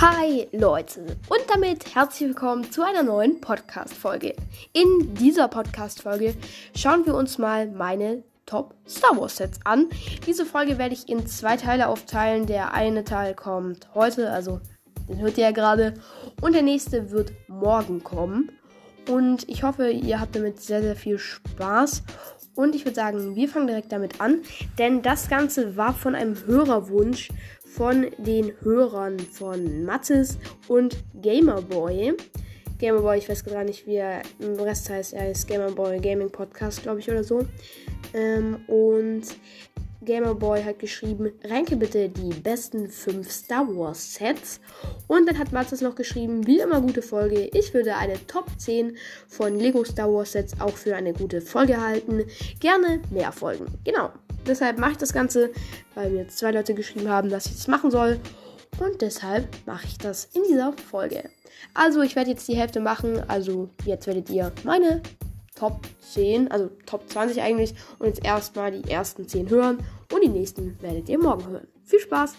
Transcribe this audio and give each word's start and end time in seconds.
Hi 0.00 0.48
Leute 0.52 1.02
und 1.28 1.40
damit 1.52 1.94
herzlich 1.94 2.30
willkommen 2.30 2.72
zu 2.72 2.82
einer 2.82 3.02
neuen 3.02 3.42
Podcast-Folge. 3.42 4.34
In 4.72 5.12
dieser 5.12 5.46
Podcast-Folge 5.46 6.36
schauen 6.74 7.04
wir 7.04 7.14
uns 7.14 7.36
mal 7.36 7.68
meine 7.68 8.22
Top 8.46 8.74
Star 8.88 9.14
Wars 9.20 9.36
Sets 9.36 9.60
an. 9.64 9.90
Diese 10.26 10.46
Folge 10.46 10.78
werde 10.78 10.94
ich 10.94 11.10
in 11.10 11.26
zwei 11.26 11.58
Teile 11.58 11.88
aufteilen. 11.88 12.46
Der 12.46 12.72
eine 12.72 13.04
Teil 13.04 13.34
kommt 13.34 13.94
heute, 13.94 14.30
also 14.30 14.62
den 15.06 15.18
hört 15.18 15.36
ihr 15.36 15.44
ja 15.44 15.50
gerade, 15.50 15.92
und 16.40 16.54
der 16.54 16.62
nächste 16.62 17.10
wird 17.10 17.34
morgen 17.46 18.02
kommen. 18.02 18.52
Und 19.06 19.46
ich 19.50 19.64
hoffe, 19.64 19.90
ihr 19.90 20.18
habt 20.18 20.34
damit 20.34 20.62
sehr, 20.62 20.80
sehr 20.80 20.96
viel 20.96 21.18
Spaß. 21.18 22.04
Und 22.54 22.74
ich 22.74 22.86
würde 22.86 22.94
sagen, 22.94 23.36
wir 23.36 23.48
fangen 23.50 23.66
direkt 23.66 23.92
damit 23.92 24.20
an, 24.20 24.40
denn 24.78 25.02
das 25.02 25.28
Ganze 25.28 25.76
war 25.76 25.92
von 25.92 26.14
einem 26.14 26.36
Hörerwunsch 26.46 27.28
von 27.70 28.08
den 28.18 28.52
Hörern 28.62 29.18
von 29.18 29.84
Mattes 29.84 30.38
und 30.68 30.96
Gamerboy. 31.22 32.14
Gamerboy, 32.78 33.18
ich 33.18 33.28
weiß 33.28 33.44
gar 33.44 33.62
nicht, 33.62 33.86
wie 33.86 33.96
er 33.96 34.22
im 34.38 34.54
Rest 34.54 34.90
heißt. 34.90 35.12
Er 35.12 35.30
ist 35.30 35.46
Gamerboy 35.46 36.00
Gaming 36.00 36.30
Podcast, 36.30 36.82
glaube 36.82 37.00
ich, 37.00 37.10
oder 37.10 37.22
so. 37.22 37.46
Ähm, 38.12 38.64
und 38.66 39.22
Gamerboy 40.02 40.62
hat 40.64 40.78
geschrieben, 40.78 41.32
ranke 41.44 41.76
bitte 41.76 42.08
die 42.08 42.30
besten 42.30 42.88
5 42.88 43.30
Star 43.30 43.66
Wars 43.68 44.14
Sets. 44.14 44.60
Und 45.06 45.28
dann 45.28 45.38
hat 45.38 45.52
Matzes 45.52 45.82
noch 45.82 45.94
geschrieben, 45.94 46.46
wie 46.46 46.60
immer 46.60 46.80
gute 46.80 47.02
Folge. 47.02 47.50
Ich 47.52 47.74
würde 47.74 47.96
eine 47.96 48.14
Top 48.26 48.46
10 48.56 48.96
von 49.28 49.58
Lego 49.58 49.84
Star 49.84 50.12
Wars 50.12 50.32
Sets 50.32 50.60
auch 50.60 50.76
für 50.76 50.96
eine 50.96 51.12
gute 51.12 51.40
Folge 51.40 51.80
halten. 51.80 52.24
Gerne 52.60 53.02
mehr 53.10 53.32
Folgen. 53.32 53.66
Genau. 53.84 54.10
Deshalb 54.46 54.78
mache 54.78 54.92
ich 54.92 54.98
das 54.98 55.12
Ganze, 55.12 55.50
weil 55.94 56.10
mir 56.10 56.28
zwei 56.28 56.50
Leute 56.50 56.74
geschrieben 56.74 57.08
haben, 57.08 57.28
dass 57.28 57.46
ich 57.46 57.52
das 57.52 57.68
machen 57.68 57.90
soll. 57.90 58.18
Und 58.78 59.02
deshalb 59.02 59.48
mache 59.66 59.86
ich 59.86 59.98
das 59.98 60.30
in 60.32 60.42
dieser 60.48 60.72
Folge. 60.72 61.28
Also 61.74 62.00
ich 62.00 62.16
werde 62.16 62.30
jetzt 62.30 62.48
die 62.48 62.56
Hälfte 62.56 62.80
machen. 62.80 63.22
Also 63.28 63.68
jetzt 63.84 64.06
werdet 64.06 64.30
ihr 64.30 64.50
meine 64.64 65.02
Top 65.60 65.86
10, 66.00 66.50
also 66.50 66.70
Top 66.86 67.06
20 67.06 67.42
eigentlich. 67.42 67.74
Und 67.98 68.06
jetzt 68.06 68.24
erstmal 68.24 68.72
die 68.72 68.90
ersten 68.90 69.28
10 69.28 69.50
hören. 69.50 69.78
Und 70.10 70.24
die 70.24 70.28
nächsten 70.28 70.80
werdet 70.80 71.10
ihr 71.10 71.18
morgen 71.18 71.46
hören. 71.46 71.68
Viel 71.84 72.00
Spaß! 72.00 72.32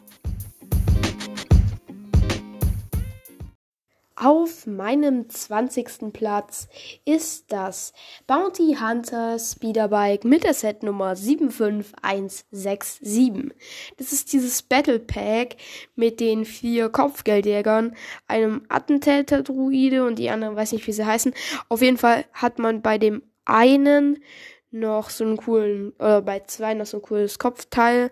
Auf 4.24 4.68
meinem 4.68 5.28
20. 5.28 6.14
Platz 6.14 6.68
ist 7.06 7.52
das 7.52 7.92
Bounty 8.28 8.78
Hunter 8.80 9.40
Speederbike 9.40 10.26
mit 10.26 10.44
der 10.44 10.54
Setnummer 10.54 11.16
75167. 11.16 13.56
Das 13.98 14.14
ist 14.14 14.32
dieses 14.32 14.62
Battle 14.62 15.00
Pack 15.00 15.56
mit 15.96 16.20
den 16.20 16.46
vier 16.46 16.90
Kopfgeldjägern, 16.90 17.96
einem 18.28 18.62
Attentäter-Druide 18.70 20.06
und 20.06 20.20
die 20.20 20.30
anderen 20.30 20.56
weiß 20.56 20.74
nicht, 20.74 20.86
wie 20.86 20.94
sie 20.94 21.08
heißen. 21.08 21.34
Auf 21.68 21.82
jeden 21.82 21.98
Fall 21.98 22.26
hat 22.32 22.60
man 22.60 22.84
bei 22.84 23.00
dem 23.00 23.24
einen 23.46 24.24
noch 24.70 25.10
so 25.10 25.24
einen 25.24 25.38
coolen, 25.38 25.94
oder 25.94 26.22
bei 26.22 26.42
zwei 26.42 26.76
noch 26.76 26.86
so 26.86 26.98
ein 26.98 27.02
cooles 27.02 27.40
Kopfteil 27.40 28.12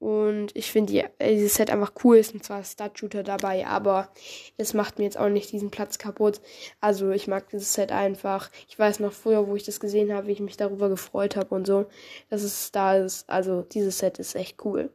und 0.00 0.56
ich 0.56 0.72
finde 0.72 1.10
äh, 1.18 1.34
dieses 1.34 1.54
Set 1.54 1.70
einfach 1.70 1.92
cool. 2.02 2.16
Ist 2.16 2.32
und 2.32 2.42
zwar 2.42 2.64
Stud-Shooter 2.64 3.22
dabei, 3.22 3.66
aber 3.66 4.08
es 4.56 4.72
macht 4.72 4.98
mir 4.98 5.04
jetzt 5.04 5.18
auch 5.18 5.28
nicht 5.28 5.52
diesen 5.52 5.70
Platz 5.70 5.98
kaputt. 5.98 6.40
Also 6.80 7.10
ich 7.10 7.28
mag 7.28 7.50
dieses 7.50 7.74
Set 7.74 7.92
einfach. 7.92 8.50
Ich 8.68 8.78
weiß 8.78 9.00
noch 9.00 9.12
früher, 9.12 9.46
wo 9.46 9.56
ich 9.56 9.64
das 9.64 9.78
gesehen 9.78 10.12
habe, 10.12 10.26
wie 10.26 10.32
ich 10.32 10.40
mich 10.40 10.56
darüber 10.56 10.88
gefreut 10.88 11.36
habe 11.36 11.54
und 11.54 11.66
so, 11.66 11.86
dass 12.30 12.42
es 12.42 12.72
da 12.72 12.96
ist. 12.96 13.28
Also 13.28 13.60
dieses 13.60 13.98
Set 13.98 14.18
ist 14.18 14.34
echt 14.34 14.64
cool. 14.64 14.90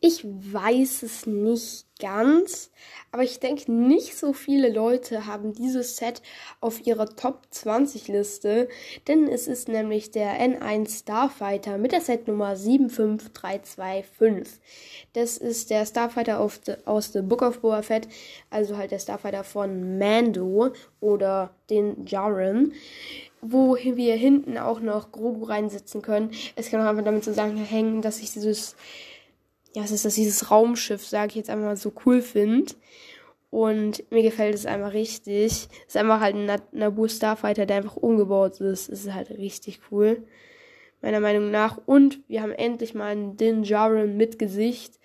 Ich 0.00 0.24
weiß 0.24 1.02
es 1.02 1.26
nicht 1.26 1.84
ganz, 2.00 2.70
aber 3.12 3.22
ich 3.22 3.38
denke, 3.38 3.70
nicht 3.70 4.18
so 4.18 4.32
viele 4.32 4.70
Leute 4.70 5.26
haben 5.26 5.52
dieses 5.52 5.96
Set 5.96 6.22
auf 6.60 6.84
ihrer 6.86 7.14
Top 7.14 7.42
20 7.50 8.08
Liste, 8.08 8.68
denn 9.06 9.28
es 9.28 9.46
ist 9.46 9.68
nämlich 9.68 10.10
der 10.10 10.32
N1 10.40 11.00
Starfighter 11.00 11.76
mit 11.78 11.92
der 11.92 12.00
Setnummer 12.00 12.56
75325. 12.56 14.60
Das 15.12 15.38
ist 15.38 15.70
der 15.70 15.86
Starfighter 15.86 16.50
the, 16.66 16.74
aus 16.84 17.12
The 17.12 17.22
Book 17.22 17.42
of 17.42 17.60
Boba 17.60 17.82
Fett, 17.82 18.08
also 18.50 18.76
halt 18.76 18.90
der 18.90 18.98
Starfighter 18.98 19.44
von 19.44 19.98
Mando 19.98 20.72
oder 21.00 21.54
den 21.70 22.04
Jaren 22.06 22.72
wo 23.44 23.74
wir 23.74 24.14
hinten 24.14 24.56
auch 24.56 24.78
noch 24.78 25.10
Grogu 25.10 25.46
reinsetzen 25.46 26.00
können. 26.00 26.30
Es 26.54 26.70
kann 26.70 26.80
auch 26.80 26.86
einfach 26.86 27.02
damit 27.02 27.24
zusammenhängen, 27.24 28.00
dass 28.00 28.20
ich 28.20 28.32
dieses 28.32 28.76
ja, 29.74 29.82
es 29.82 29.90
ist 29.90 30.04
das 30.04 30.14
dieses 30.14 30.50
Raumschiff, 30.50 31.06
sage 31.06 31.30
ich 31.30 31.34
jetzt 31.36 31.50
einmal 31.50 31.68
mal 31.68 31.76
so 31.76 31.92
cool 32.04 32.22
finde. 32.22 32.74
Und 33.50 34.10
mir 34.10 34.22
gefällt 34.22 34.54
es 34.54 34.64
einfach 34.64 34.94
richtig. 34.94 35.52
Es 35.52 35.68
ist 35.88 35.96
einfach 35.96 36.20
halt 36.20 36.34
ein 36.34 36.50
Naboo 36.72 37.06
Starfighter, 37.06 37.66
der 37.66 37.76
einfach 37.76 37.96
umgebaut 37.96 38.60
ist. 38.60 38.88
Es 38.88 39.04
ist 39.04 39.12
halt 39.12 39.30
richtig 39.30 39.80
cool. 39.90 40.22
Meiner 41.02 41.20
Meinung 41.20 41.50
nach. 41.50 41.78
Und 41.84 42.20
wir 42.28 42.40
haben 42.40 42.52
endlich 42.52 42.94
mal 42.94 43.08
einen 43.08 43.36
Din 43.36 43.62
Djarin 43.62 44.16
mit 44.16 44.38
Gesicht. 44.38 44.98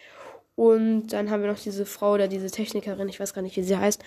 Und 0.55 1.07
dann 1.07 1.29
haben 1.29 1.43
wir 1.43 1.51
noch 1.51 1.59
diese 1.59 1.85
Frau 1.85 2.13
oder 2.13 2.27
diese 2.27 2.49
Technikerin, 2.49 3.09
ich 3.09 3.19
weiß 3.19 3.33
gar 3.33 3.41
nicht, 3.41 3.57
wie 3.57 3.63
sie 3.63 3.77
heißt. 3.77 4.01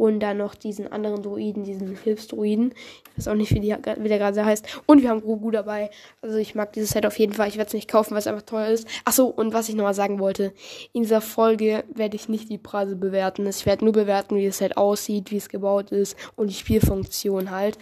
Und 0.00 0.20
dann 0.20 0.38
noch 0.38 0.54
diesen 0.54 0.90
anderen 0.90 1.22
Druiden, 1.22 1.62
diesen 1.62 1.94
Hilfsdruiden. 1.94 2.72
Ich 2.72 3.18
weiß 3.18 3.28
auch 3.28 3.34
nicht, 3.34 3.54
wie, 3.54 3.60
die, 3.60 3.76
wie 3.98 4.08
der 4.08 4.16
gerade 4.16 4.42
heißt. 4.42 4.80
Und 4.86 5.02
wir 5.02 5.10
haben 5.10 5.20
Grogu 5.20 5.50
dabei. 5.50 5.90
Also 6.22 6.38
ich 6.38 6.54
mag 6.54 6.72
dieses 6.72 6.92
Set 6.92 7.04
auf 7.04 7.18
jeden 7.18 7.34
Fall. 7.34 7.48
Ich 7.48 7.58
werde 7.58 7.68
es 7.68 7.74
nicht 7.74 7.86
kaufen, 7.86 8.12
weil 8.12 8.20
es 8.20 8.26
einfach 8.26 8.40
teuer 8.40 8.68
ist. 8.68 8.88
Achso, 9.04 9.26
und 9.26 9.52
was 9.52 9.68
ich 9.68 9.74
nochmal 9.74 9.92
sagen 9.92 10.18
wollte. 10.18 10.54
In 10.94 11.02
dieser 11.02 11.20
Folge 11.20 11.84
werde 11.92 12.16
ich 12.16 12.30
nicht 12.30 12.48
die 12.48 12.56
Preise 12.56 12.96
bewerten. 12.96 13.46
Ich 13.46 13.66
werde 13.66 13.84
nur 13.84 13.92
bewerten, 13.92 14.36
wie 14.36 14.46
das 14.46 14.56
Set 14.56 14.78
aussieht, 14.78 15.30
wie 15.32 15.36
es 15.36 15.50
gebaut 15.50 15.92
ist 15.92 16.16
und 16.34 16.48
die 16.48 16.54
Spielfunktion 16.54 17.50
halt. 17.50 17.76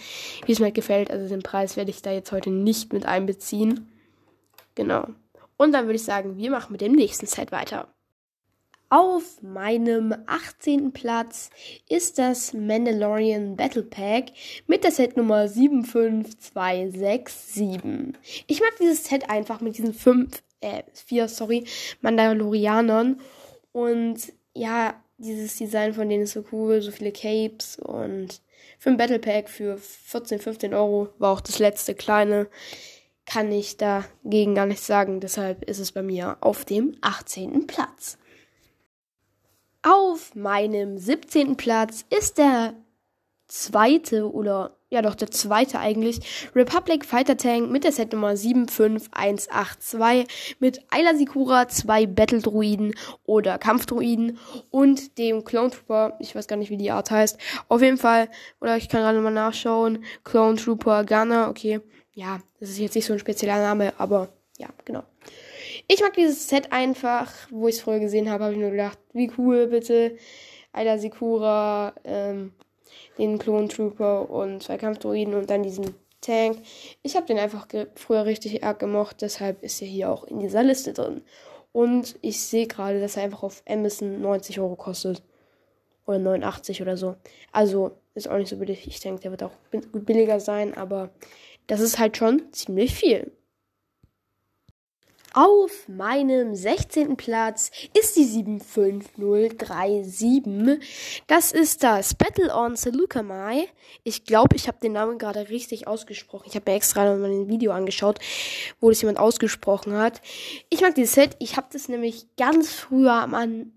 Wie 0.45 0.51
es 0.51 0.59
mir 0.59 0.73
gefällt. 0.73 1.13
Also 1.13 1.29
den 1.29 1.45
Preis 1.45 1.77
werde 1.77 1.93
ich 1.93 2.03
da 2.03 2.11
jetzt 2.11 2.33
heute 2.33 2.51
nicht 2.51 2.93
mit 2.93 3.07
einbeziehen. 3.07 3.93
Genau. 4.75 5.07
Und 5.57 5.71
dann 5.71 5.85
würde 5.85 5.95
ich 5.95 6.05
sagen, 6.05 6.37
wir 6.37 6.51
machen 6.51 6.73
mit 6.73 6.81
dem 6.81 6.95
nächsten 6.95 7.27
Set 7.27 7.53
weiter. 7.53 7.87
Auf 8.91 9.43
meinem 9.43 10.15
18. 10.25 10.93
Platz 10.93 11.51
ist 11.91 12.19
das 12.19 12.55
Mandalorian 12.55 13.55
Battle 13.55 13.83
Pack 13.83 14.31
mit 14.67 14.83
der 14.83 14.93
Setnummer 14.93 15.47
75267. 15.47 18.15
Ich 18.47 18.61
mag 18.61 18.71
dieses 18.81 19.05
Set 19.05 19.29
einfach 19.29 19.61
mit 19.61 19.77
diesen 19.77 19.93
fünf, 19.93 20.43
äh, 20.63 20.85
vier, 20.95 21.29
sorry, 21.29 21.65
Mandalorianern. 22.01 23.21
Und 23.73 24.33
ja, 24.55 24.95
dieses 25.19 25.59
Design 25.59 25.93
von 25.93 26.09
denen 26.09 26.23
ist 26.23 26.33
so 26.33 26.47
cool, 26.51 26.81
so 26.81 26.91
viele 26.91 27.13
Capes 27.13 27.79
und 27.79 28.41
für 28.79 28.89
ein 28.89 28.97
Battle 28.97 29.19
Pack 29.19 29.51
für 29.51 29.77
14, 29.77 30.39
15 30.39 30.73
Euro 30.73 31.11
war 31.19 31.33
auch 31.33 31.43
das 31.43 31.59
letzte 31.59 31.95
kleine. 31.95 32.49
Kann 33.27 33.53
ich 33.53 33.77
dagegen 33.77 34.55
gar 34.55 34.65
nichts 34.65 34.87
sagen. 34.87 35.21
Deshalb 35.21 35.63
ist 35.65 35.79
es 35.79 35.93
bei 35.93 36.03
mir 36.03 36.39
auf 36.41 36.65
dem 36.65 36.97
18. 37.03 37.67
Platz. 37.67 38.17
Auf 39.83 40.35
meinem 40.35 40.99
17. 40.99 41.57
Platz 41.57 42.05
ist 42.11 42.39
der 42.39 42.75
zweite 43.47 44.31
oder 44.31 44.77
ja 44.91 45.01
doch 45.03 45.15
der 45.15 45.31
zweite 45.31 45.79
eigentlich 45.79 46.51
Republic 46.55 47.05
Fighter 47.05 47.37
Tank 47.37 47.71
mit 47.71 47.85
der 47.85 47.93
Setnummer 47.93 48.37
75182 48.37 50.57
mit 50.59 50.81
Ayla 50.91 51.15
Sikura, 51.15 51.69
zwei 51.69 52.07
Battle 52.07 52.41
Druiden 52.41 52.93
oder 53.25 53.59
Kampfdruiden 53.59 54.39
und 54.71 55.17
dem 55.19 55.45
Clone 55.45 55.71
Trooper, 55.71 56.17
ich 56.19 56.35
weiß 56.35 56.49
gar 56.49 56.57
nicht 56.57 56.71
wie 56.71 56.77
die 56.77 56.91
Art 56.91 57.13
heißt. 57.13 57.39
Auf 57.69 57.81
jeden 57.81 57.99
Fall, 57.99 58.29
oder 58.61 58.77
ich 58.77 58.89
kann 58.89 59.03
gerade 59.03 59.21
mal 59.21 59.31
nachschauen, 59.31 60.03
Clone 60.25 60.57
Trooper 60.57 61.05
Gunner, 61.05 61.49
okay. 61.51 61.81
Ja, 62.13 62.41
das 62.59 62.71
ist 62.71 62.79
jetzt 62.79 62.97
nicht 62.97 63.07
so 63.07 63.13
ein 63.13 63.21
spezieller 63.21 63.59
Name, 63.59 63.93
aber 63.99 64.31
ja, 64.59 64.67
genau. 64.85 65.05
Ich 65.91 66.03
mag 66.03 66.13
dieses 66.13 66.49
Set 66.49 66.71
einfach, 66.71 67.33
wo 67.51 67.67
ich 67.67 67.77
es 67.77 67.81
früher 67.81 67.99
gesehen 67.99 68.31
habe, 68.31 68.45
habe 68.45 68.53
ich 68.53 68.61
nur 68.61 68.71
gedacht, 68.71 68.99
wie 69.15 69.33
cool 69.39 69.69
bitte. 69.69 70.19
Aida 70.71 70.99
Sikura, 70.99 71.95
ähm, 72.05 72.53
den 73.17 73.39
Clone 73.39 73.69
Trooper 73.69 74.29
und 74.29 74.63
zwei 74.63 74.77
Kampfdruiden 74.77 75.33
und 75.33 75.49
dann 75.49 75.63
diesen 75.63 75.95
Tank. 76.21 76.59
Ich 77.03 77.17
habe 77.17 77.25
den 77.25 77.39
einfach 77.39 77.67
früher 77.95 78.27
richtig 78.27 78.63
arg 78.63 78.79
gemocht, 78.79 79.23
deshalb 79.23 79.63
ist 79.63 79.81
er 79.81 79.89
hier 79.89 80.11
auch 80.11 80.25
in 80.25 80.41
dieser 80.41 80.63
Liste 80.63 80.93
drin. 80.93 81.23
Und 81.73 82.17
ich 82.21 82.41
sehe 82.43 82.67
gerade, 82.67 83.01
dass 83.01 83.17
er 83.17 83.23
einfach 83.23 83.43
auf 83.43 83.63
Amazon 83.67 84.21
90 84.21 84.61
Euro 84.61 84.77
kostet. 84.77 85.23
Oder 86.07 86.19
89 86.19 86.83
oder 86.83 86.99
so. 86.99 87.17
Also 87.51 87.93
ist 88.15 88.29
auch 88.29 88.37
nicht 88.37 88.49
so 88.49 88.57
billig. 88.57 88.87
Ich 88.87 89.01
denke, 89.01 89.23
der 89.23 89.31
wird 89.31 89.43
auch 89.43 89.53
billiger 89.71 90.39
sein, 90.39 90.75
aber 90.75 91.11
das 91.67 91.81
ist 91.81 91.99
halt 91.99 92.19
schon 92.19 92.53
ziemlich 92.53 92.95
viel. 92.95 93.33
Auf 95.41 95.87
meinem 95.87 96.57
16. 96.57 97.17
Platz 97.17 97.71
ist 97.97 98.17
die 98.17 98.25
75037. 98.25 100.81
Das 101.29 101.53
ist 101.53 101.85
das 101.85 102.15
Battle 102.15 102.53
on 102.53 102.75
Seleucamai. 102.75 103.69
Ich 104.03 104.25
glaube, 104.25 104.57
ich 104.57 104.67
habe 104.67 104.81
den 104.83 104.95
Namen 104.95 105.17
gerade 105.17 105.49
richtig 105.49 105.87
ausgesprochen. 105.87 106.47
Ich 106.49 106.57
habe 106.57 106.69
mir 106.69 106.77
extra 106.77 107.15
mal 107.15 107.31
ein 107.31 107.47
Video 107.47 107.71
angeschaut, 107.71 108.19
wo 108.81 108.89
das 108.89 109.01
jemand 109.01 109.21
ausgesprochen 109.21 109.93
hat. 109.93 110.21
Ich 110.71 110.81
mag 110.81 110.97
dieses 110.97 111.15
Set. 111.15 111.37
Ich 111.39 111.57
habe 111.57 111.69
das 111.73 111.89
nämlich 111.89 112.27
ganz 112.37 112.73
früher 112.73 113.13
am, 113.13 113.33
am 113.33 113.71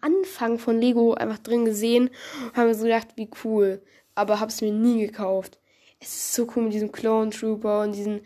Anfang 0.00 0.60
von 0.60 0.80
Lego 0.80 1.14
einfach 1.14 1.38
drin 1.38 1.64
gesehen 1.64 2.10
und 2.44 2.56
habe 2.56 2.68
mir 2.68 2.76
so 2.76 2.84
gedacht, 2.84 3.08
wie 3.16 3.28
cool. 3.42 3.82
Aber 4.14 4.38
habe 4.38 4.52
es 4.52 4.60
mir 4.60 4.70
nie 4.70 5.04
gekauft. 5.04 5.58
Es 6.00 6.08
ist 6.08 6.34
so 6.34 6.46
cool 6.54 6.64
mit 6.64 6.72
diesem 6.72 6.92
Clone 6.92 7.30
Trooper 7.30 7.82
und 7.82 7.92
diesen 7.92 8.20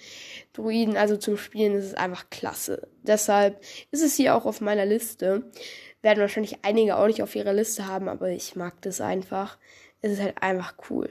Druiden. 0.53 0.97
Also 0.97 1.17
zum 1.17 1.37
Spielen 1.37 1.75
ist 1.75 1.87
es 1.87 1.95
einfach 1.95 2.29
klasse. 2.29 2.89
Deshalb 3.03 3.63
ist 3.91 4.03
es 4.03 4.15
hier 4.15 4.35
auch 4.35 4.45
auf 4.45 4.61
meiner 4.61 4.85
Liste. 4.85 5.51
Werden 6.03 6.21
wahrscheinlich 6.21 6.65
einige 6.65 6.97
auch 6.97 7.07
nicht 7.07 7.23
auf 7.23 7.35
ihrer 7.35 7.55
Liste 7.55 7.87
haben, 7.87 8.09
aber 8.09 8.29
ich 8.29 8.57
mag 8.57 8.83
das 8.83 9.01
einfach. 9.01 9.59
Es 10.03 10.13
ist 10.13 10.21
halt 10.21 10.43
einfach 10.43 10.75
cool. 10.91 11.09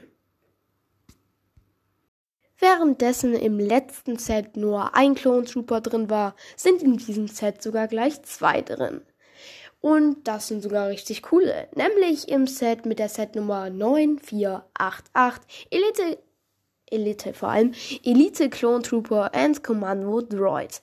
Währenddessen 2.58 3.34
im 3.34 3.58
letzten 3.58 4.18
Set 4.18 4.56
nur 4.56 4.94
ein 4.94 5.16
Clone 5.16 5.46
Trooper 5.46 5.80
drin 5.80 6.08
war, 6.08 6.36
sind 6.54 6.80
in 6.80 6.96
diesem 6.96 7.26
Set 7.26 7.60
sogar 7.60 7.88
gleich 7.88 8.22
zwei 8.22 8.60
drin. 8.60 9.02
Und 9.80 10.28
das 10.28 10.46
sind 10.46 10.62
sogar 10.62 10.86
richtig 10.88 11.22
coole. 11.22 11.66
Nämlich 11.74 12.28
im 12.28 12.46
Set 12.46 12.86
mit 12.86 13.00
der 13.00 13.08
Setnummer 13.08 13.68
9488 13.68 15.66
Elite, 15.70 16.18
Elite 16.92 17.34
vor 17.34 17.48
allem, 17.48 17.72
Elite 18.04 18.50
Clone 18.50 18.82
Trooper 18.82 19.34
and 19.34 19.64
Commando 19.64 20.20
Droid. 20.20 20.82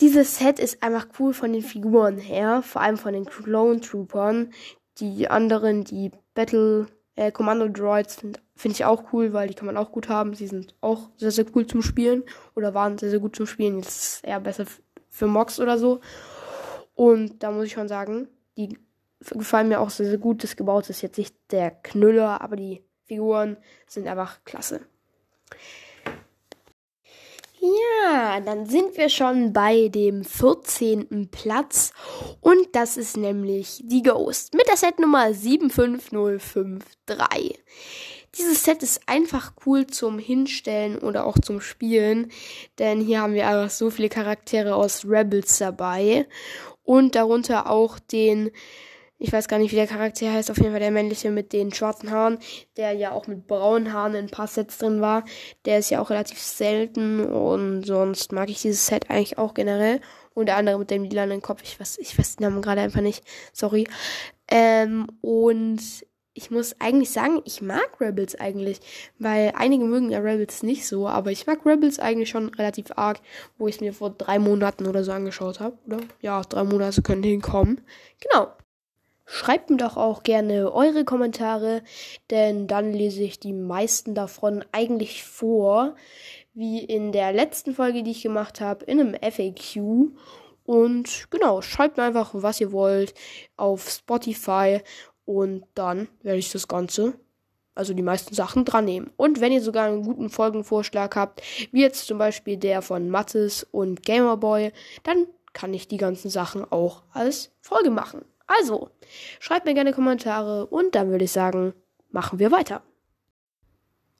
Dieses 0.00 0.38
Set 0.38 0.58
ist 0.58 0.82
einfach 0.82 1.08
cool 1.18 1.34
von 1.34 1.52
den 1.52 1.62
Figuren 1.62 2.18
her, 2.18 2.62
vor 2.62 2.80
allem 2.80 2.96
von 2.96 3.12
den 3.12 3.26
Clone 3.26 3.80
Troopern. 3.80 4.52
Die 4.98 5.28
anderen, 5.28 5.84
die 5.84 6.10
Battle 6.34 6.86
äh, 7.16 7.30
Commando 7.32 7.68
Droids 7.68 8.16
finde 8.16 8.40
find 8.56 8.74
ich 8.74 8.84
auch 8.84 9.12
cool, 9.12 9.32
weil 9.32 9.48
die 9.48 9.54
kann 9.54 9.66
man 9.66 9.76
auch 9.76 9.92
gut 9.92 10.08
haben. 10.08 10.34
Sie 10.34 10.46
sind 10.46 10.74
auch 10.80 11.10
sehr, 11.16 11.30
sehr 11.30 11.46
cool 11.54 11.66
zum 11.66 11.82
Spielen 11.82 12.24
oder 12.54 12.74
waren 12.74 12.98
sehr, 12.98 13.10
sehr 13.10 13.18
gut 13.18 13.36
zum 13.36 13.46
Spielen. 13.46 13.78
Jetzt 13.78 13.88
ist 13.88 14.24
eher 14.24 14.40
besser 14.40 14.64
für 15.08 15.26
Mox 15.26 15.60
oder 15.60 15.78
so. 15.78 16.00
Und 16.94 17.42
da 17.42 17.50
muss 17.50 17.66
ich 17.66 17.72
schon 17.72 17.88
sagen, 17.88 18.28
die 18.56 18.78
gefallen 19.20 19.68
mir 19.68 19.80
auch 19.80 19.90
sehr, 19.90 20.06
sehr 20.06 20.18
gut. 20.18 20.44
Das 20.44 20.56
Gebaut 20.56 20.88
ist 20.90 21.02
jetzt 21.02 21.18
nicht 21.18 21.34
der 21.50 21.70
Knüller, 21.70 22.40
aber 22.40 22.56
die 22.56 22.82
Figuren 23.10 23.58
sind 23.88 24.06
einfach 24.06 24.38
klasse. 24.44 24.82
Ja, 27.58 28.38
dann 28.38 28.66
sind 28.66 28.96
wir 28.96 29.08
schon 29.08 29.52
bei 29.52 29.88
dem 29.88 30.22
14. 30.22 31.28
Platz 31.32 31.92
und 32.40 32.68
das 32.70 32.96
ist 32.96 33.16
nämlich 33.16 33.82
die 33.84 34.04
Ghost 34.04 34.54
mit 34.54 34.68
der 34.68 34.76
Setnummer 34.76 35.34
75053. 35.34 37.58
Dieses 38.38 38.62
Set 38.62 38.84
ist 38.84 39.00
einfach 39.06 39.54
cool 39.66 39.88
zum 39.88 40.20
Hinstellen 40.20 40.96
oder 40.98 41.26
auch 41.26 41.40
zum 41.40 41.60
Spielen, 41.60 42.30
denn 42.78 43.00
hier 43.00 43.22
haben 43.22 43.34
wir 43.34 43.48
einfach 43.48 43.70
so 43.70 43.90
viele 43.90 44.08
Charaktere 44.08 44.76
aus 44.76 45.04
Rebels 45.04 45.58
dabei 45.58 46.28
und 46.84 47.16
darunter 47.16 47.68
auch 47.68 47.98
den, 47.98 48.52
ich 49.20 49.32
weiß 49.32 49.48
gar 49.48 49.58
nicht, 49.58 49.70
wie 49.70 49.76
der 49.76 49.86
Charakter 49.86 50.32
heißt, 50.32 50.50
auf 50.50 50.56
jeden 50.56 50.70
Fall 50.70 50.80
der 50.80 50.90
männliche 50.90 51.30
mit 51.30 51.52
den 51.52 51.74
schwarzen 51.74 52.10
Haaren, 52.10 52.38
der 52.78 52.92
ja 52.92 53.12
auch 53.12 53.26
mit 53.26 53.46
braunen 53.46 53.92
Haaren 53.92 54.14
in 54.14 54.24
ein 54.24 54.30
paar 54.30 54.46
Sets 54.46 54.78
drin 54.78 55.02
war. 55.02 55.24
Der 55.66 55.78
ist 55.78 55.90
ja 55.90 56.00
auch 56.00 56.08
relativ 56.08 56.40
selten 56.40 57.20
und 57.26 57.84
sonst 57.84 58.32
mag 58.32 58.48
ich 58.48 58.62
dieses 58.62 58.86
Set 58.86 59.10
eigentlich 59.10 59.36
auch 59.36 59.52
generell. 59.52 60.00
Und 60.32 60.46
der 60.46 60.56
andere 60.56 60.78
mit 60.78 60.90
dem 60.90 61.04
lilanen 61.04 61.42
Kopf, 61.42 61.60
ich 61.62 61.78
weiß, 61.78 61.98
ich 61.98 62.18
weiß 62.18 62.36
den 62.36 62.44
Namen 62.44 62.62
gerade 62.62 62.80
einfach 62.80 63.02
nicht, 63.02 63.22
sorry. 63.52 63.86
Ähm, 64.48 65.06
und 65.20 65.82
ich 66.32 66.50
muss 66.50 66.80
eigentlich 66.80 67.10
sagen, 67.10 67.42
ich 67.44 67.60
mag 67.60 68.00
Rebels 68.00 68.36
eigentlich, 68.36 68.80
weil 69.18 69.52
einige 69.54 69.84
mögen 69.84 70.10
ja 70.10 70.20
Rebels 70.20 70.62
nicht 70.62 70.86
so, 70.86 71.06
aber 71.08 71.30
ich 71.30 71.46
mag 71.46 71.66
Rebels 71.66 71.98
eigentlich 71.98 72.30
schon 72.30 72.48
relativ 72.54 72.86
arg, 72.96 73.20
wo 73.58 73.68
ich 73.68 73.74
es 73.74 73.80
mir 73.82 73.92
vor 73.92 74.10
drei 74.10 74.38
Monaten 74.38 74.86
oder 74.86 75.04
so 75.04 75.12
angeschaut 75.12 75.60
habe, 75.60 75.76
oder? 75.86 75.98
Ja, 76.22 76.40
drei 76.40 76.64
Monate 76.64 77.02
können 77.02 77.22
hinkommen. 77.22 77.82
Genau. 78.20 78.48
Schreibt 79.32 79.70
mir 79.70 79.76
doch 79.76 79.96
auch 79.96 80.24
gerne 80.24 80.72
eure 80.72 81.04
Kommentare, 81.04 81.84
denn 82.30 82.66
dann 82.66 82.92
lese 82.92 83.22
ich 83.22 83.38
die 83.38 83.52
meisten 83.52 84.12
davon 84.12 84.64
eigentlich 84.72 85.22
vor, 85.22 85.94
wie 86.52 86.80
in 86.82 87.12
der 87.12 87.32
letzten 87.32 87.72
Folge, 87.72 88.02
die 88.02 88.10
ich 88.10 88.22
gemacht 88.22 88.60
habe, 88.60 88.84
in 88.86 88.98
einem 88.98 89.14
FAQ. 89.14 90.10
Und 90.64 91.30
genau, 91.30 91.62
schreibt 91.62 91.96
mir 91.96 92.02
einfach, 92.02 92.30
was 92.32 92.60
ihr 92.60 92.72
wollt, 92.72 93.14
auf 93.56 93.88
Spotify 93.88 94.80
und 95.26 95.64
dann 95.76 96.08
werde 96.22 96.40
ich 96.40 96.50
das 96.50 96.66
Ganze, 96.66 97.14
also 97.76 97.94
die 97.94 98.02
meisten 98.02 98.34
Sachen, 98.34 98.64
dran 98.64 98.84
nehmen. 98.84 99.12
Und 99.16 99.40
wenn 99.40 99.52
ihr 99.52 99.62
sogar 99.62 99.86
einen 99.86 100.02
guten 100.02 100.28
Folgenvorschlag 100.28 101.14
habt, 101.14 101.40
wie 101.70 101.82
jetzt 101.82 102.08
zum 102.08 102.18
Beispiel 102.18 102.56
der 102.56 102.82
von 102.82 103.08
Mattes 103.08 103.62
und 103.70 104.04
Gamerboy, 104.04 104.72
dann 105.04 105.28
kann 105.52 105.72
ich 105.72 105.86
die 105.86 105.98
ganzen 105.98 106.30
Sachen 106.30 106.64
auch 106.72 107.04
als 107.12 107.52
Folge 107.60 107.90
machen. 107.90 108.24
Also, 108.58 108.90
schreibt 109.38 109.64
mir 109.64 109.74
gerne 109.74 109.92
Kommentare 109.92 110.66
und 110.66 110.96
dann 110.96 111.10
würde 111.10 111.24
ich 111.24 111.30
sagen, 111.30 111.72
machen 112.10 112.40
wir 112.40 112.50
weiter. 112.50 112.82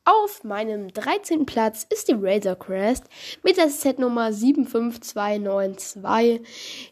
Auf 0.04 0.44
meinem 0.44 0.92
13. 0.92 1.46
Platz 1.46 1.84
ist 1.90 2.06
die 2.06 2.14
Razor 2.16 2.56
Crest 2.56 3.06
mit 3.42 3.56
der 3.56 3.68
Setnummer 3.68 4.32
75292. 4.32 6.46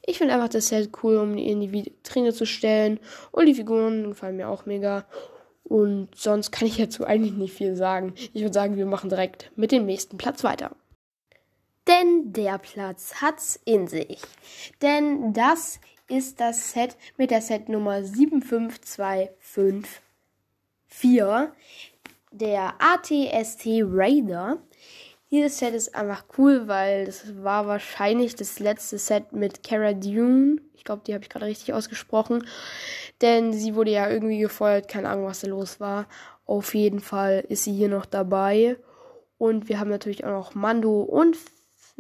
Ich 0.05 0.19
finde 0.19 0.35
einfach 0.35 0.49
das 0.49 0.67
Set 0.67 0.91
cool, 1.03 1.19
um 1.19 1.37
die 1.37 1.49
in 1.49 1.61
die 1.61 1.71
Vitrine 1.71 2.33
zu 2.33 2.45
stellen. 2.45 2.99
Und 3.31 3.47
die 3.47 3.55
Figuren 3.55 4.09
gefallen 4.09 4.37
mir 4.37 4.49
auch 4.49 4.67
mega. 4.67 5.07
Und 5.63 6.09
sonst 6.17 6.51
kann 6.51 6.67
ich 6.67 6.77
dazu 6.77 7.07
eigentlich 7.07 7.35
nicht 7.35 7.55
viel 7.55 7.77
sagen. 7.77 8.15
Ich 8.33 8.43
würde 8.43 8.55
sagen, 8.55 8.77
wir 8.77 8.87
machen 8.87 9.11
direkt 9.11 9.53
mit 9.55 9.71
dem 9.71 9.87
nächsten 9.87 10.19
Platz 10.19 10.43
weiter. 10.43 10.75
Denn 11.89 12.33
der 12.33 12.59
Platz 12.59 13.15
hat's 13.23 13.59
in 13.65 13.89
sich. 13.89 14.21
Denn 14.83 15.33
das 15.33 15.81
ist 16.09 16.39
das 16.41 16.73
Set 16.73 16.97
mit 17.17 17.31
der 17.31 17.41
Setnummer 17.41 18.03
75254 18.03 20.01
der 22.31 22.75
ATST 22.79 23.67
Raider. 23.83 24.59
Dieses 25.31 25.59
Set 25.59 25.75
ist 25.75 25.95
einfach 25.95 26.25
cool, 26.39 26.69
weil 26.69 27.05
das 27.07 27.43
war 27.43 27.67
wahrscheinlich 27.67 28.35
das 28.35 28.59
letzte 28.61 28.99
Set 28.99 29.33
mit 29.33 29.63
Cara 29.63 29.93
Dune. 29.93 30.61
Ich 30.75 30.85
glaube, 30.85 31.03
die 31.07 31.13
habe 31.13 31.23
ich 31.23 31.29
gerade 31.29 31.45
richtig 31.47 31.75
ausgesprochen. 31.75 32.47
Denn 33.21 33.53
sie 33.53 33.75
wurde 33.75 33.91
ja 33.91 34.09
irgendwie 34.09 34.39
gefeuert. 34.39 34.89
Keine 34.89 35.11
Ahnung, 35.11 35.27
was 35.27 35.41
da 35.41 35.49
los 35.49 35.81
war. 35.81 36.07
Auf 36.47 36.75
jeden 36.75 37.01
Fall 37.01 37.45
ist 37.49 37.65
sie 37.65 37.73
hier 37.73 37.89
noch 37.89 38.07
dabei. 38.07 38.77
Und 39.37 39.69
wir 39.69 39.79
haben 39.81 39.91
natürlich 39.91 40.25
auch 40.25 40.31
noch 40.31 40.55
Mando 40.55 41.03
und. 41.03 41.37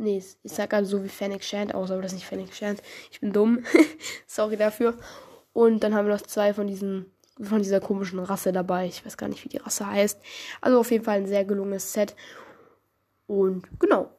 Nee, 0.00 0.18
ich 0.18 0.52
sag 0.52 0.70
gerade 0.70 0.86
so 0.86 1.02
wie 1.02 1.08
Fennec 1.08 1.42
Shand 1.42 1.74
aus, 1.74 1.90
aber 1.90 2.02
das 2.02 2.12
ist 2.12 2.18
nicht 2.18 2.28
Fennec 2.28 2.54
Shand. 2.54 2.80
Ich 3.11 3.20
bin 3.20 3.32
dumm. 3.32 3.64
Sorry 4.28 4.56
dafür. 4.56 4.96
Und 5.52 5.80
dann 5.82 5.92
haben 5.92 6.06
wir 6.06 6.14
noch 6.14 6.23
zwei 6.23 6.54
von 6.54 6.68
diesen 6.68 7.12
von 7.40 7.62
dieser 7.62 7.80
komischen 7.80 8.18
Rasse 8.20 8.52
dabei. 8.52 8.87
Ich 8.87 9.04
weiß 9.04 9.16
gar 9.16 9.28
nicht, 9.28 9.44
wie 9.44 9.49
die 9.49 9.58
Rasse 9.58 9.87
heißt. 9.87 10.20
Also 10.61 10.78
auf 10.78 10.90
jeden 10.90 11.04
Fall 11.04 11.18
ein 11.18 11.26
sehr 11.26 11.44
gelungenes 11.44 11.92
Set. 11.92 12.14
Und 13.26 13.66
genau. 13.80 14.11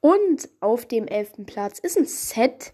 Und 0.00 0.48
auf 0.60 0.86
dem 0.86 1.06
elften 1.06 1.46
Platz 1.46 1.78
ist 1.78 1.96
ein 1.96 2.06
Set, 2.06 2.72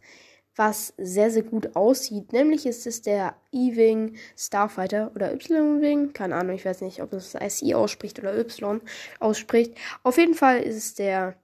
was 0.57 0.93
sehr, 0.99 1.31
sehr 1.31 1.43
gut 1.43 1.77
aussieht. 1.77 2.33
Nämlich 2.33 2.67
ist 2.67 2.87
es 2.87 3.03
der 3.03 3.37
E-Wing 3.53 4.17
Starfighter 4.37 5.13
oder 5.15 5.33
Y-Wing. 5.33 6.13
Keine 6.13 6.37
Ahnung, 6.37 6.57
ich 6.57 6.65
weiß 6.65 6.81
nicht, 6.83 7.03
ob 7.03 7.11
das 7.11 7.35
IC 7.35 7.75
ausspricht 7.75 8.19
oder 8.19 8.37
Y 8.39 8.81
ausspricht. 9.19 9.75
Auf 10.03 10.19
jeden 10.19 10.35
Fall 10.35 10.61
ist 10.61 10.77
es 10.77 10.95
der 10.95 11.37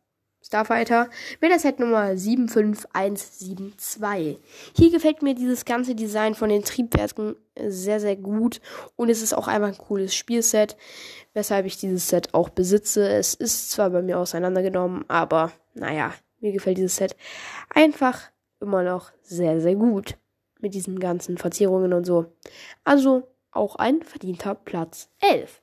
Starfighter 0.48 1.08
mit 1.42 1.50
der 1.50 1.58
Setnummer 1.58 2.16
75172. 2.16 4.38
Hier 4.74 4.90
gefällt 4.90 5.20
mir 5.22 5.34
dieses 5.34 5.66
ganze 5.66 5.94
Design 5.94 6.34
von 6.34 6.48
den 6.48 6.64
Triebwerken 6.64 7.36
sehr, 7.54 8.00
sehr 8.00 8.16
gut 8.16 8.62
und 8.96 9.10
es 9.10 9.20
ist 9.20 9.34
auch 9.34 9.46
einfach 9.46 9.68
ein 9.68 9.76
cooles 9.76 10.14
Spielset, 10.14 10.78
weshalb 11.34 11.66
ich 11.66 11.76
dieses 11.76 12.08
Set 12.08 12.32
auch 12.32 12.48
besitze. 12.48 13.06
Es 13.06 13.34
ist 13.34 13.70
zwar 13.70 13.90
bei 13.90 14.00
mir 14.00 14.18
auseinandergenommen, 14.18 15.04
aber 15.08 15.52
naja, 15.74 16.14
mir 16.40 16.52
gefällt 16.52 16.78
dieses 16.78 16.96
Set 16.96 17.14
einfach 17.68 18.30
immer 18.58 18.82
noch 18.82 19.12
sehr, 19.20 19.60
sehr 19.60 19.76
gut 19.76 20.16
mit 20.60 20.72
diesen 20.72 20.98
ganzen 20.98 21.36
Verzierungen 21.36 21.92
und 21.92 22.06
so. 22.06 22.24
Also 22.84 23.28
auch 23.50 23.76
ein 23.76 24.02
verdienter 24.02 24.54
Platz 24.54 25.10
11. 25.20 25.60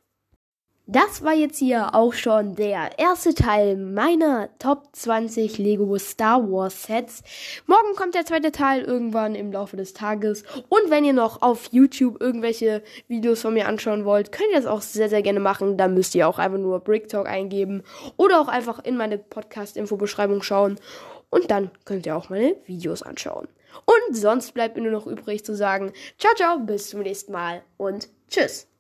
Das 0.88 1.24
war 1.24 1.34
jetzt 1.34 1.58
hier 1.58 1.96
auch 1.96 2.14
schon 2.14 2.54
der 2.54 3.00
erste 3.00 3.34
Teil 3.34 3.76
meiner 3.76 4.50
Top 4.60 4.84
20 4.92 5.58
Lego 5.58 5.98
Star 5.98 6.44
Wars 6.44 6.84
Sets. 6.84 7.24
Morgen 7.66 7.96
kommt 7.96 8.14
der 8.14 8.26
zweite 8.26 8.52
Teil 8.52 8.84
irgendwann 8.84 9.34
im 9.34 9.52
Laufe 9.52 9.78
des 9.78 9.94
Tages. 9.94 10.44
Und 10.70 10.92
wenn 10.92 11.04
ihr 11.04 11.14
noch 11.14 11.42
auf 11.42 11.70
YouTube 11.72 12.22
irgendwelche 12.22 12.84
Videos 13.08 13.42
von 13.42 13.56
mir 13.56 13.68
anschauen 13.68 14.06
wollt, 14.06 14.32
könnt 14.32 14.50
ihr 14.52 14.58
das 14.58 14.68
auch 14.68 14.84
sehr, 14.84 15.10
sehr 15.10 15.24
gerne 15.24 15.40
machen. 15.40 15.76
Dann 15.76 15.96
müsst 15.96 16.14
ihr 16.14 16.28
auch 16.28 16.38
einfach 16.38 16.60
nur 16.60 16.80
Brick 16.82 17.10
Talk 17.10 17.28
eingeben 17.28 17.82
oder 18.16 18.40
auch 18.40 18.48
einfach 18.48 18.78
in 18.84 18.96
meine 18.96 19.18
Podcast-Info-Beschreibung 19.18 20.44
schauen. 20.44 20.80
Und 21.32 21.50
dann 21.50 21.72
könnt 21.86 22.06
ihr 22.06 22.16
auch 22.16 22.30
meine 22.30 22.58
Videos 22.68 23.02
anschauen. 23.02 23.48
Und 23.86 24.16
sonst 24.16 24.54
bleibt 24.54 24.76
mir 24.76 24.84
nur 24.84 24.92
noch 24.92 25.08
übrig 25.08 25.44
zu 25.44 25.56
sagen, 25.56 25.94
ciao, 26.20 26.36
ciao, 26.36 26.60
bis 26.60 26.90
zum 26.90 27.02
nächsten 27.02 27.32
Mal 27.32 27.64
und 27.78 28.08
tschüss. 28.30 28.75